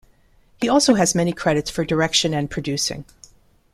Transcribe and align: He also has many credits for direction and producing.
He 0.59 0.67
also 0.67 0.95
has 0.95 1.13
many 1.13 1.31
credits 1.31 1.69
for 1.69 1.85
direction 1.85 2.33
and 2.33 2.49
producing. 2.49 3.05